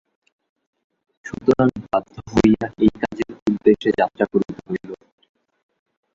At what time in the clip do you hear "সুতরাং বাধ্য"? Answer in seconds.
1.25-2.15